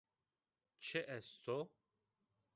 [0.85, 1.59] Çi est o?